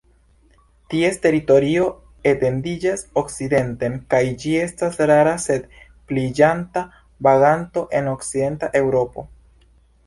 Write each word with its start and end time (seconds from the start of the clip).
Ties 0.93 1.19
teritorio 1.25 1.83
etendiĝas 2.31 3.05
okcidenten, 3.23 3.99
kaj 4.15 4.23
ĝi 4.45 4.55
estas 4.63 4.99
rara 5.13 5.37
sed 5.47 5.69
pliiĝanta 5.91 6.87
vaganto 7.31 7.87
en 8.01 8.13
okcidenta 8.17 8.75
Eŭropo. 8.83 9.31